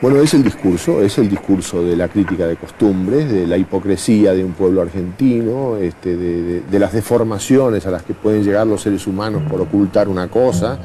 [0.00, 4.32] Bueno, es el discurso, es el discurso de la crítica de costumbres, de la hipocresía
[4.32, 8.80] de un pueblo argentino, este, de, de- las deformaciones a las que pueden llegar los
[8.80, 10.78] seres humanos por ocultar una cosa,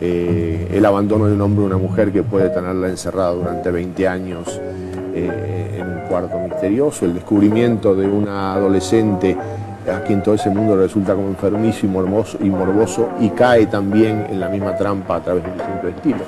[0.00, 4.06] eh, el abandono de un hombre o una mujer que puede tenerla encerrada durante 20
[4.06, 4.60] años
[5.14, 9.36] eh, en un cuarto misterioso, el descubrimiento de una adolescente
[9.88, 14.48] a quien todo ese mundo resulta como enfermizo y morboso, y cae también en la
[14.48, 16.24] misma trampa a través de un distinto estilo.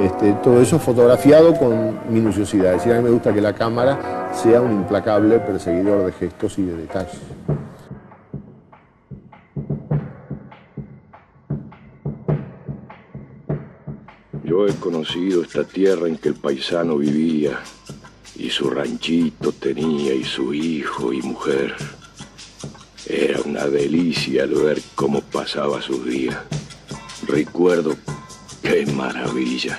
[0.00, 2.72] Este, todo eso fotografiado con minuciosidad.
[2.72, 6.58] Es decir, a mí me gusta que la cámara sea un implacable perseguidor de gestos
[6.58, 7.20] y de detalles.
[14.42, 17.58] Yo he conocido esta tierra en que el paisano vivía
[18.36, 21.74] y su ranchito tenía y su hijo y mujer.
[23.06, 26.38] Era una delicia al ver cómo pasaba sus días.
[27.26, 27.96] Recuerdo
[28.62, 29.78] qué maravilla.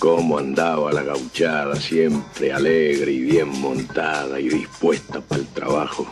[0.00, 6.06] Cómo andaba la gauchada, siempre alegre y bien montada y dispuesta para el trabajo.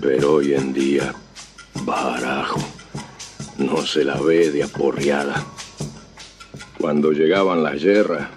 [0.00, 1.14] Pero hoy en día,
[1.84, 2.60] barajo,
[3.58, 5.46] no se la ve de aporreada.
[6.78, 8.28] Cuando llegaban las guerras,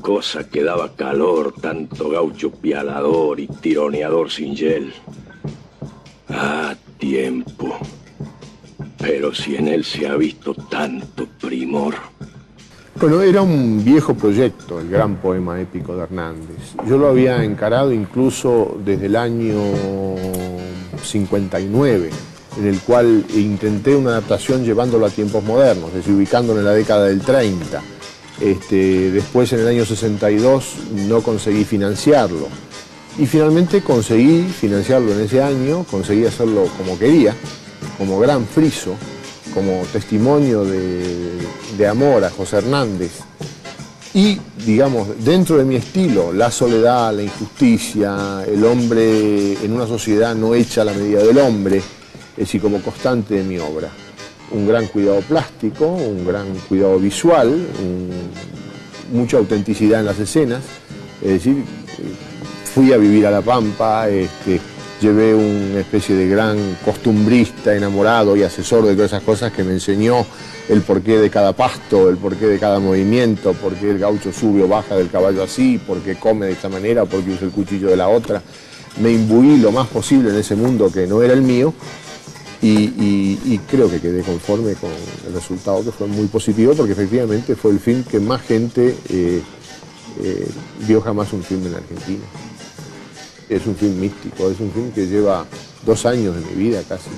[0.00, 4.92] cosa que daba calor, tanto gaucho pialador y tironeador sin gel.
[6.98, 7.76] Tiempo.
[8.98, 11.94] Pero si en él se ha visto tanto primor.
[12.98, 16.74] Bueno, era un viejo proyecto, el gran poema épico de Hernández.
[16.88, 19.60] Yo lo había encarado incluso desde el año
[21.02, 22.10] 59,
[22.58, 26.06] en el cual intenté una adaptación llevándolo a tiempos modernos, es
[26.58, 27.82] en la década del 30.
[28.40, 30.74] Este, después, en el año 62,
[31.08, 32.48] no conseguí financiarlo.
[33.18, 37.34] Y finalmente conseguí financiarlo en ese año, conseguí hacerlo como quería,
[37.96, 38.94] como gran friso,
[39.54, 43.12] como testimonio de, amor a José Hernández.
[44.12, 50.34] Y, digamos, dentro de mi estilo, la soledad, la injusticia, el hombre en una sociedad
[50.34, 53.88] no hecha a la medida del hombre, es decir, como constante de mi obra.
[54.50, 57.66] Un gran cuidado plástico, un gran cuidado visual,
[59.10, 60.62] mucha autenticidad en las escenas,
[61.22, 61.64] es decir,
[62.76, 64.60] fui a vivir a La Pampa, este,
[65.00, 69.72] llevé una especie de gran costumbrista, enamorado y asesor de todas esas cosas que me
[69.72, 70.26] enseñó
[70.68, 74.62] el porqué de cada pasto, el porqué de cada movimiento, por qué el gaucho sube
[74.62, 77.50] o baja del caballo así, por qué come de esta manera, por qué usa el
[77.50, 78.42] cuchillo de la otra.
[79.00, 81.72] Me imbuí lo más posible en ese mundo que no era el mío
[82.60, 84.90] y, creo que quedé conforme con
[85.26, 89.40] el resultado que fue muy positivo porque efectivamente fue el film que más gente eh,
[90.22, 90.48] eh,
[90.86, 92.24] vio jamás un film en Argentina.
[93.48, 95.44] Es un film místico, es un film que lleva
[95.84, 97.10] dos años de mi vida casi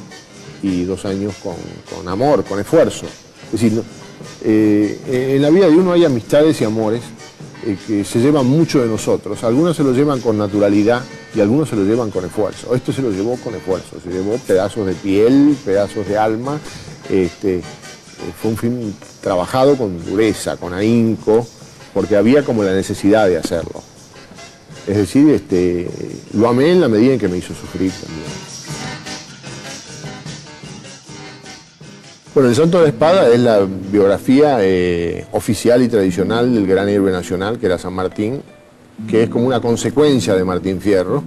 [0.63, 1.55] y dos años con,
[1.95, 3.07] con amor, con esfuerzo.
[3.47, 3.83] Es decir,
[4.45, 7.03] eh, en la vida de uno hay amistades y amores
[7.67, 9.43] eh, que se llevan mucho de nosotros.
[9.45, 11.03] Algunos se lo llevan con naturalidad
[11.35, 12.75] y algunos se lo llevan con esfuerzo.
[12.75, 16.59] Esto se lo llevó con esfuerzo, se llevó pedazos de piel, pedazos de alma.
[17.11, 17.63] Este, eh,
[18.41, 21.47] fue un film trabajado con dureza, con ahínco,
[21.95, 23.83] porque había como la necesidad de hacerlo.
[24.89, 25.87] Es decir, este,
[26.33, 28.25] lo amé en la medida en que me hizo sufrir también.
[32.35, 37.13] Bueno, El Santo de Espada es la biografía eh, oficial y tradicional del gran héroe
[37.13, 38.41] nacional, que era San Martín,
[39.07, 41.23] que es como una consecuencia de Martín Fierro,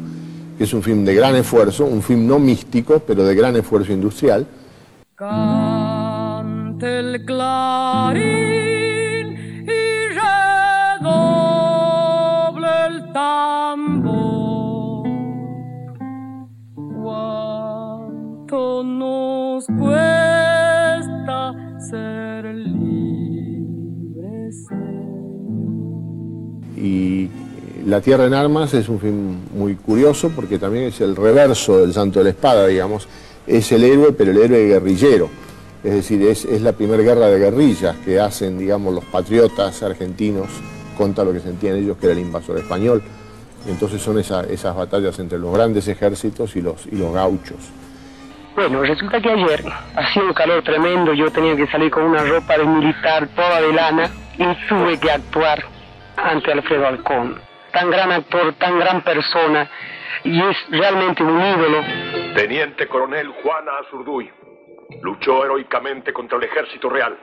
[0.58, 3.93] que es un film de gran esfuerzo, un film no místico, pero de gran esfuerzo
[3.93, 4.47] industrial.
[5.15, 8.51] Cante el clarín
[26.82, 27.30] Y
[27.86, 31.94] La Tierra en Armas es un film muy curioso porque también es el reverso del
[31.94, 33.08] Santo de la Espada, digamos.
[33.46, 35.30] Es el héroe, pero el héroe guerrillero.
[35.84, 40.48] Es decir, es, la primera guerra de guerrillas que hacen, digamos, los patriotas argentinos
[40.98, 43.02] contra lo que sentían ellos que era el invasor español.
[43.67, 47.58] Entonces son esa- esas batallas entre los grandes ejércitos y los, y los gauchos.
[48.56, 49.63] Bueno, resulta que ayer
[49.96, 53.72] hacía un calor tremendo, yo tenía que salir con una ropa de militar toda de
[53.74, 55.63] lana y tuve que actuar
[56.17, 57.39] ante Alfredo Alcón.
[57.71, 59.69] Tan gran actor, tan gran persona
[60.24, 61.84] y es realmente un ídolo.
[62.36, 64.30] Teniente coronel Juana Azurduy
[65.02, 67.17] luchó heroicamente contra el ejército real.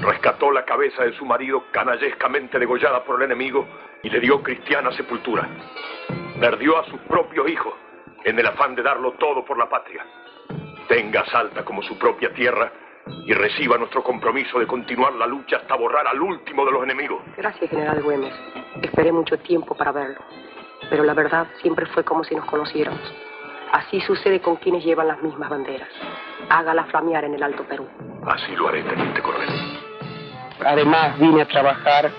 [0.00, 3.66] Rescató la cabeza de su marido canallescamente degollada por el enemigo
[4.02, 5.48] y le dio cristiana sepultura.
[6.40, 7.76] Perdió a su propio hijo
[8.24, 10.04] en el afán de darlo todo por la patria.
[10.88, 12.72] Tenga Salta como su propia tierra
[13.26, 17.20] y reciba nuestro compromiso de continuar la lucha hasta borrar al último de los enemigos.
[17.36, 18.32] Gracias, general Güemes.
[18.82, 20.20] Esperé mucho tiempo para verlo.
[20.90, 23.00] Pero la verdad siempre fue como si nos conociéramos.
[23.72, 25.88] Así sucede con quienes llevan las mismas banderas.
[26.48, 27.86] Hágala flamear en el Alto Perú.
[28.26, 29.48] Así lo haré, teniente coronel.
[30.64, 32.10] Además vine a trabajar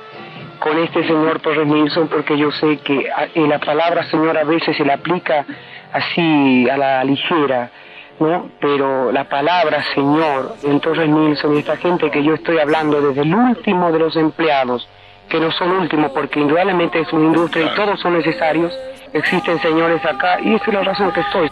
[0.60, 4.44] con este señor Torres Nilsson porque yo sé que a- eh, la palabra señor a
[4.44, 5.46] veces se le aplica
[5.92, 7.72] así a la ligera,
[8.20, 8.50] ¿no?
[8.60, 13.22] Pero la palabra señor en Torres Nilsson y esta gente que yo estoy hablando desde
[13.22, 14.88] el último de los empleados,
[15.30, 18.74] que no son últimos porque indudablemente es una industria y todos son necesarios,
[19.14, 21.50] existen señores acá y esa es la razón que estoy.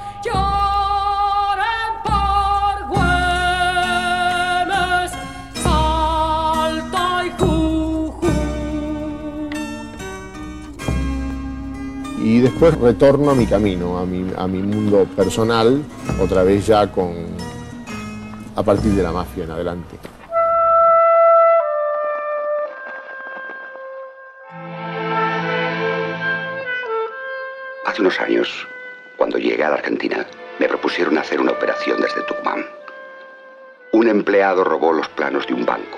[12.30, 15.82] Y después retorno a mi camino, a mi, a mi mundo personal,
[16.22, 17.16] otra vez ya con
[18.54, 19.96] a partir de la mafia en adelante.
[27.86, 28.68] Hace unos años,
[29.16, 30.26] cuando llegué a la Argentina,
[30.60, 32.66] me propusieron hacer una operación desde Tucumán.
[33.94, 35.98] Un empleado robó los planos de un banco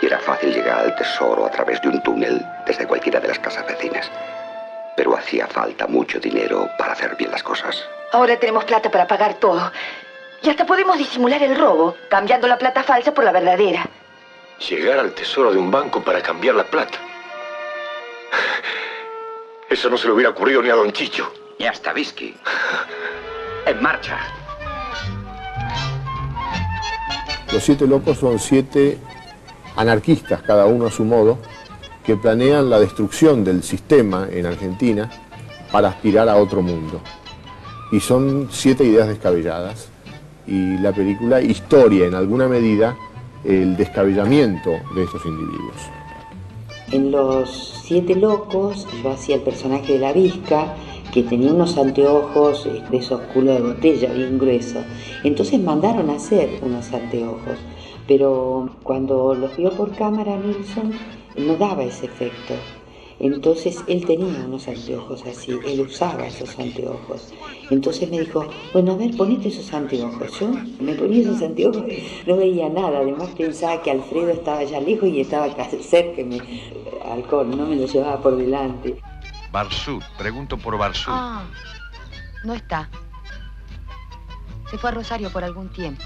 [0.00, 3.40] y era fácil llegar al tesoro a través de un túnel desde cualquiera de las
[3.40, 4.08] casas vecinas.
[4.96, 7.82] Pero hacía falta mucho dinero para hacer bien las cosas.
[8.12, 9.72] Ahora tenemos plata para pagar todo.
[10.42, 13.88] Y hasta podemos disimular el robo, cambiando la plata falsa por la verdadera.
[14.68, 16.98] Llegar al tesoro de un banco para cambiar la plata.
[19.70, 21.32] Eso no se le hubiera ocurrido ni a Don Chicho.
[21.58, 22.36] Y hasta whisky.
[23.66, 24.18] En marcha.
[27.52, 28.98] Los siete locos son siete
[29.76, 31.38] anarquistas, cada uno a su modo,
[32.04, 35.10] que planean la destrucción del sistema en Argentina
[35.70, 37.00] para aspirar a otro mundo.
[37.90, 39.88] Y son siete ideas descabelladas.
[40.46, 42.96] Y la película historia en alguna medida
[43.44, 45.76] el descabellamiento de estos individuos.
[46.90, 50.74] En Los Siete Locos yo hacía el personaje de la Visca,
[51.12, 54.84] que tenía unos anteojos de esos culos de botella bien gruesos.
[55.24, 57.58] Entonces mandaron a hacer unos anteojos,
[58.06, 60.92] pero cuando los vio por cámara Nilsson
[61.36, 62.54] no daba ese efecto.
[63.18, 67.32] Entonces él tenía unos anteojos así, él usaba esos anteojos.
[67.70, 70.40] Entonces me dijo, bueno, a ver, ponete esos anteojos.
[70.40, 70.48] Yo
[70.80, 71.84] me ponía esos anteojos,
[72.26, 72.98] no veía nada.
[72.98, 75.48] Además pensaba que Alfredo estaba allá lejos y estaba
[75.80, 76.40] cerca, me,
[77.04, 79.00] alcohol, no me lo llevaba por delante.
[79.52, 81.12] Barsud, pregunto por Barsud.
[81.14, 81.44] Ah,
[82.44, 82.88] no está.
[84.70, 86.02] Se fue a Rosario por algún tiempo.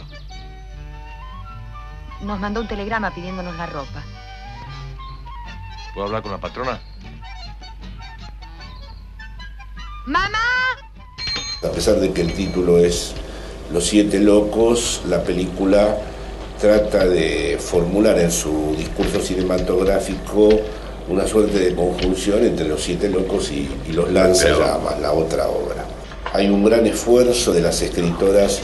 [2.23, 4.03] Nos mandó un telegrama pidiéndonos la ropa.
[5.97, 6.79] ¿Puedo hablar con la patrona?
[10.05, 10.39] ¡Mamá!
[11.63, 13.15] A pesar de que el título es
[13.73, 15.97] Los Siete Locos, la película
[16.61, 20.51] trata de formular en su discurso cinematográfico
[21.09, 25.87] una suerte de conjunción entre Los Siete Locos y, y Los Lanzallamas, la otra obra.
[26.35, 28.61] Hay un gran esfuerzo de las escritoras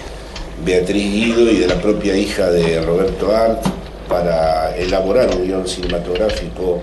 [0.66, 3.64] Beatriz Guido y de la propia hija de Roberto Art
[4.06, 6.82] para elaborar un guion cinematográfico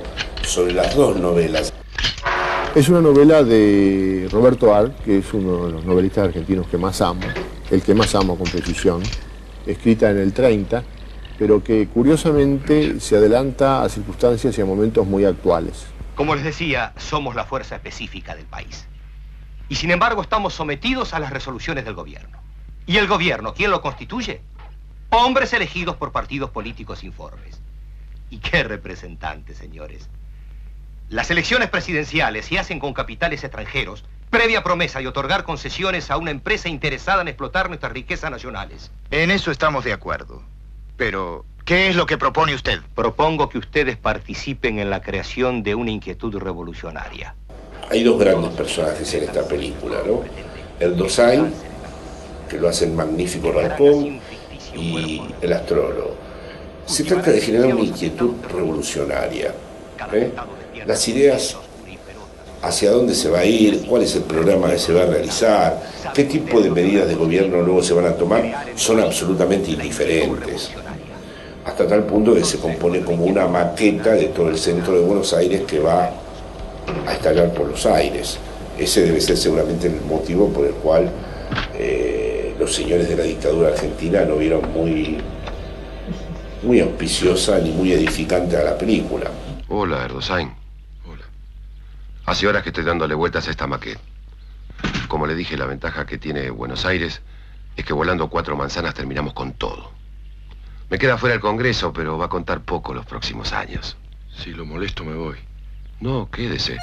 [0.50, 1.74] sobre las dos novelas.
[2.76, 7.02] Es una novela de Roberto Ar, que es uno de los novelistas argentinos que más
[7.02, 7.22] amo,
[7.70, 9.02] el que más amo con precisión,
[9.66, 10.84] escrita en el 30,
[11.38, 15.86] pero que curiosamente se adelanta a circunstancias y a momentos muy actuales.
[16.16, 18.88] Como les decía, somos la fuerza específica del país.
[19.70, 22.40] Y sin embargo estamos sometidos a las resoluciones del gobierno.
[22.88, 24.42] ¿Y el gobierno quién lo constituye?
[25.12, 27.62] Hombres elegidos por partidos políticos informes.
[28.32, 30.10] ¿Y qué representantes, señores?
[31.10, 36.30] Las elecciones presidenciales se hacen con capitales extranjeros, previa promesa de otorgar concesiones a una
[36.30, 38.92] empresa interesada en explotar nuestras riquezas nacionales.
[39.10, 40.44] En eso estamos de acuerdo.
[40.98, 42.80] Pero, ¿Qué es lo que propone usted?
[42.96, 47.36] Propongo que ustedes participen en la creación de una inquietud revolucionaria.
[47.92, 50.24] Hay dos grandes personajes en esta película, ¿no?
[50.80, 51.54] El Dosain,
[52.50, 54.20] que lo hace el magnífico Ralcón,
[54.76, 56.16] y el astrólogo.
[56.88, 59.54] Se trata de generar una inquietud revolucionaria.
[60.12, 60.34] ¿eh?
[60.86, 61.58] Las ideas
[62.62, 65.82] hacia dónde se va a ir, cuál es el programa que se va a realizar,
[66.14, 70.72] qué tipo de medidas de gobierno luego se van a tomar, son absolutamente indiferentes.
[71.66, 75.34] Hasta tal punto que se compone como una maqueta de todo el centro de Buenos
[75.34, 76.12] Aires que va
[77.06, 78.38] a estallar por los aires.
[78.78, 81.10] Ese debe ser seguramente el motivo por el cual
[81.78, 85.18] eh, los señores de la dictadura argentina no vieron muy,
[86.64, 89.30] muy auspiciosa ni muy edificante a la película.
[89.68, 90.59] Hola, Erdosain.
[92.30, 94.00] Hace horas que estoy dándole vueltas a esta maqueta.
[95.08, 97.24] Como le dije, la ventaja que tiene Buenos Aires
[97.76, 99.90] es que volando cuatro manzanas terminamos con todo.
[100.92, 103.98] Me queda fuera el Congreso, pero va a contar poco los próximos años.
[104.32, 105.38] Si lo molesto me voy.
[106.02, 106.78] No, quédese.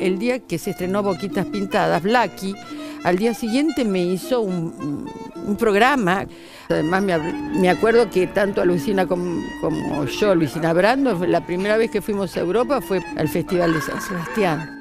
[0.00, 2.56] El día que se estrenó Boquitas Pintadas, Blacky,
[3.04, 5.08] al día siguiente me hizo un,
[5.44, 6.26] un programa.
[6.68, 11.76] Además me, me, acuerdo que tanto a Luisina como, como, yo, Luisina Brando, la primera
[11.76, 14.80] vez que fuimos a Europa fue al Festival de San Sebastián.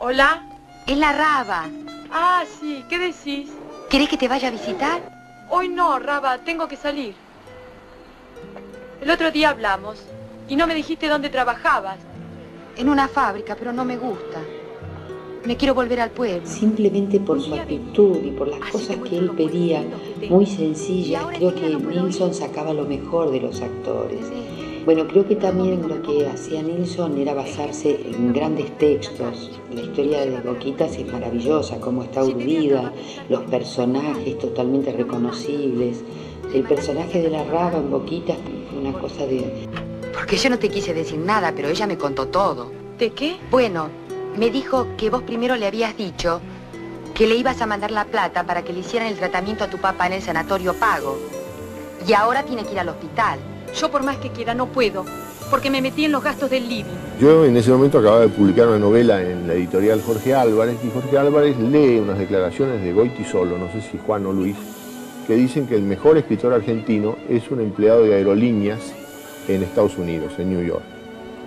[0.00, 0.48] Hola.
[0.88, 1.66] Es la Raba.
[2.10, 3.50] Ah, sí, ¿qué decís?
[3.90, 5.02] ¿Querés que te vaya a visitar?
[5.50, 7.14] Hoy no, Raba, tengo que salir.
[9.02, 10.02] El otro día hablamos
[10.48, 11.98] y no me dijiste dónde trabajabas.
[12.78, 14.40] En una fábrica, pero no me gusta.
[15.48, 16.46] Me quiero volver al pueblo.
[16.46, 19.82] Simplemente por su actitud y por las cosas que él pedía,
[20.28, 24.26] muy sencillas, creo que Nilsson sacaba lo mejor de los actores.
[24.84, 29.58] Bueno, creo que también lo que hacía Nilsson era basarse en grandes textos.
[29.72, 32.92] La historia de Boquitas es maravillosa, cómo está urdida,
[33.30, 36.04] los personajes totalmente reconocibles.
[36.52, 38.36] El personaje de la raba en Boquitas
[38.68, 39.66] fue una cosa de...
[40.12, 42.70] Porque yo no te quise decir nada, pero ella me contó todo.
[42.98, 43.38] ¿De qué?
[43.50, 43.88] Bueno,
[44.38, 46.40] me dijo que vos primero le habías dicho
[47.14, 49.78] que le ibas a mandar la plata para que le hicieran el tratamiento a tu
[49.78, 51.18] papá en el sanatorio pago.
[52.06, 53.40] Y ahora tiene que ir al hospital.
[53.74, 55.04] Yo por más que quiera no puedo,
[55.50, 56.94] porque me metí en los gastos del living.
[57.20, 60.90] Yo en ese momento acababa de publicar una novela en la editorial Jorge Álvarez y
[60.90, 64.56] Jorge Álvarez lee unas declaraciones de Goiti Solo, no sé si Juan o Luis,
[65.26, 68.94] que dicen que el mejor escritor argentino es un empleado de aerolíneas
[69.48, 70.84] en Estados Unidos, en New York.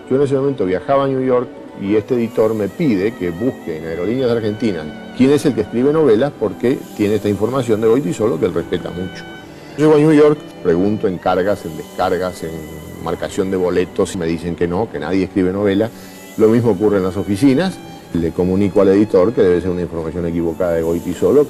[0.10, 1.48] Yo en ese momento viajaba a New York
[1.82, 4.86] y este editor me pide que busque en Aerolíneas Argentinas
[5.18, 8.54] quién es el que escribe novelas porque tiene esta información de Goiti Solo que él
[8.54, 9.24] respeta mucho.
[9.78, 12.52] Llego a New York, pregunto en cargas, en descargas, en
[13.04, 15.90] marcación de boletos y me dicen que no, que nadie escribe novela.
[16.38, 17.78] Lo mismo ocurre en las oficinas.
[18.14, 21.48] Le comunico al editor que debe ser una información equivocada de Goiti Solo.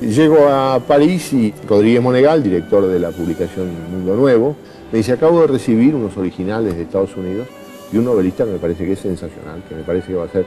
[0.00, 4.56] Llego a París y Rodríguez Monegal, director de la publicación Mundo Nuevo,
[4.92, 7.48] me dice, acabo de recibir unos originales de Estados Unidos
[7.92, 10.28] y un novelista que me parece que es sensacional, que me parece que va a
[10.28, 10.46] ser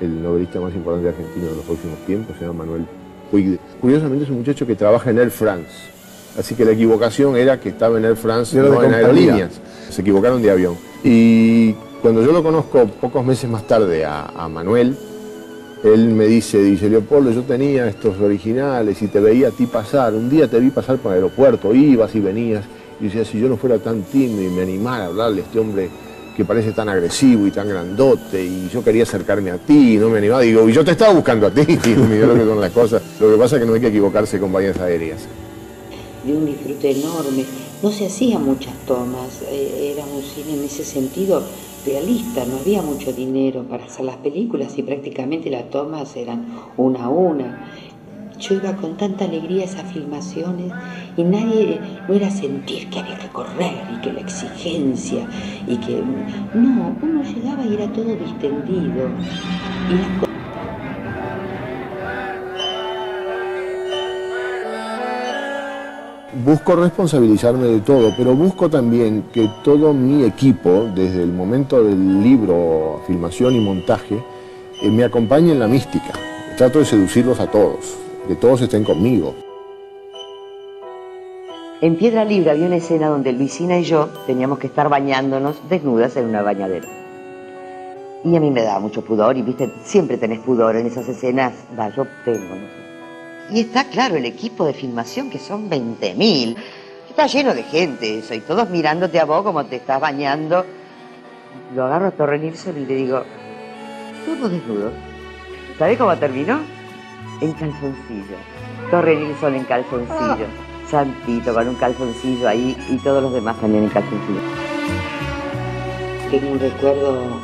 [0.00, 2.86] el novelista más importante argentino de los próximos tiempos, se llama Manuel
[3.30, 3.58] Puig.
[3.80, 5.70] Curiosamente es un muchacho que trabaja en Air France,
[6.38, 9.60] así que la equivocación era que estaba en Air France, no en aerolíneas.
[9.90, 10.76] Se equivocaron de avión.
[11.04, 11.72] Y
[12.02, 14.96] cuando yo lo conozco pocos meses más tarde a, a Manuel,
[15.82, 20.12] él me dice, dice, Leopoldo, yo tenía estos originales y te veía a ti pasar,
[20.12, 22.64] un día te vi pasar por el aeropuerto, ibas y venías,
[23.00, 25.58] y decía, si yo no fuera tan tímido y me animara a hablarle a este
[25.58, 25.88] hombre
[26.40, 30.08] que parece tan agresivo y tan grandote, y yo quería acercarme a ti, y no
[30.08, 32.58] me animaba, digo, y yo te estaba buscando a ti, y mirá lo que son
[32.58, 33.02] las cosas.
[33.20, 35.20] Lo que pasa es que no hay que equivocarse con compañías aéreas.
[36.24, 37.44] de un disfrute enorme.
[37.82, 41.42] No se hacían muchas tomas, eh, era un cine en ese sentido
[41.84, 46.46] realista, no había mucho dinero para hacer las películas y prácticamente las tomas eran
[46.78, 47.70] una a una.
[48.40, 50.72] Yo iba con tanta alegría a esas filmaciones
[51.14, 51.78] y nadie,
[52.08, 55.26] no era sentir que había que correr y que la exigencia
[55.66, 56.02] y que...
[56.54, 59.10] No, uno llegaba y era todo distendido.
[66.42, 72.22] Busco responsabilizarme de todo, pero busco también que todo mi equipo, desde el momento del
[72.22, 74.24] libro, filmación y montaje,
[74.80, 76.12] eh, me acompañe en la mística.
[76.56, 77.96] Trato de seducirlos a todos,
[78.30, 79.34] que todos estén conmigo.
[81.80, 86.16] En Piedra Libre había una escena donde Luisina y yo teníamos que estar bañándonos desnudas
[86.16, 86.86] en una bañadera.
[88.22, 91.54] Y a mí me daba mucho pudor, y viste, siempre tenés pudor en esas escenas.
[91.76, 93.56] Va, yo tengo, no sé.
[93.56, 96.54] Y está claro, el equipo de filmación, que son 20.000.
[97.08, 100.64] Está lleno de gente eso, y todos mirándote a vos como te estás bañando.
[101.74, 103.24] Lo agarro a Torre Nilsson y le digo,
[104.24, 104.92] todos desnudos.
[105.76, 106.79] ¿Sabés cómo terminó?
[107.40, 108.36] En calzoncillo.
[108.90, 110.46] Torre Nilsson en calzoncillo.
[110.90, 114.40] Santito con un calzoncillo ahí y todos los demás también en calzoncillo.
[116.30, 117.40] Tengo un recuerdo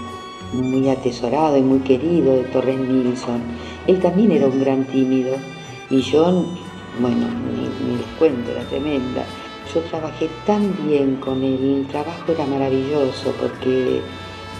[0.53, 3.41] muy atesorado y muy querido de Torres Nilsson.
[3.87, 5.37] Él también era un gran tímido
[5.91, 6.45] y yo,
[7.01, 9.25] bueno, ni, ni les cuento, era tremenda.
[9.75, 14.01] Yo trabajé tan bien con él, el trabajo era maravilloso porque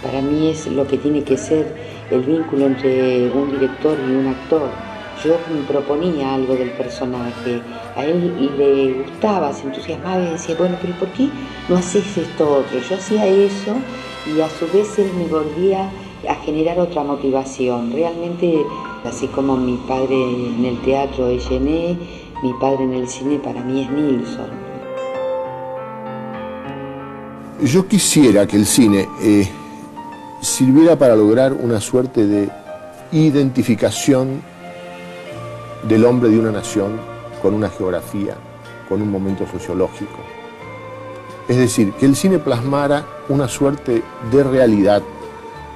[0.03, 1.75] para mí es lo que tiene que ser
[2.11, 4.86] el vínculo entre un director y un actor.
[5.23, 7.61] Yo me proponía algo del personaje,
[7.95, 11.29] a él le gustaba, se entusiasmaba y decía, bueno, pero ¿por qué
[11.67, 12.79] no haces esto otro?
[12.79, 13.75] Yo hacía eso
[14.27, 15.89] y a su vez él me volvía
[16.29, 17.91] a generar otra motivación.
[17.91, 18.63] Realmente,
[19.05, 21.97] así como mi padre en el teatro es Gené,
[22.43, 24.67] mi padre en el cine para mí es Nilsson.
[27.63, 29.49] Yo quisiera que el cine eh,
[30.41, 32.49] sirviera para lograr una suerte de
[33.11, 34.41] identificación
[35.87, 36.99] del hombre de una nación
[37.41, 38.35] con una geografía,
[38.89, 40.17] con un momento sociológico.
[41.47, 45.01] Es decir, que el cine plasmara una suerte de realidad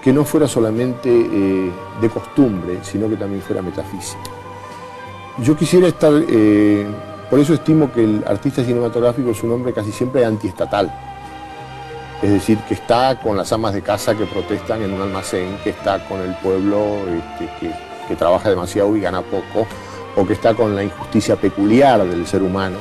[0.04, 4.24] que no fuera solamente eh, de costumbre, sino que también fuera metafísica.
[5.38, 6.86] Yo quisiera estar, eh,
[7.30, 10.92] por eso estimo que el artista cinematográfico es un hombre casi siempre antiestatal,
[12.22, 15.70] es decir, que está con las amas de casa que protestan en un almacén, que
[15.70, 17.74] está con el pueblo este, que,
[18.08, 19.66] que trabaja demasiado y gana poco,
[20.16, 22.78] o que está con la injusticia peculiar del ser humano,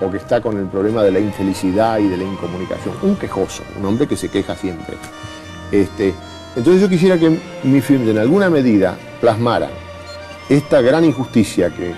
[0.00, 2.94] o que está con el problema de la infelicidad y de la incomunicación.
[3.02, 4.96] Un quejoso, un hombre que se queja siempre.
[5.72, 6.14] Este,
[6.56, 9.68] entonces yo quisiera que mi film en alguna medida plasmara
[10.48, 11.94] esta gran injusticia que,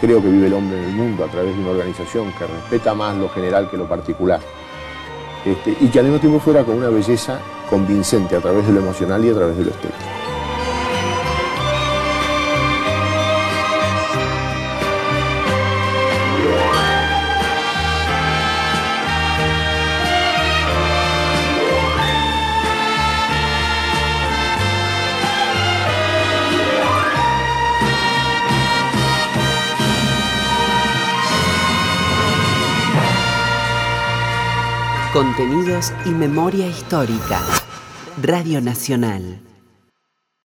[0.00, 2.94] creo que vive el hombre en el mundo a través de una organización que respeta
[2.94, 4.40] más lo general que lo particular.
[5.44, 7.38] Este, y que al mismo tiempo fuera con una belleza
[7.70, 10.29] convincente a través de lo emocional y a través de lo estético.
[36.04, 37.40] Y memoria histórica.
[38.20, 39.49] Radio Nacional.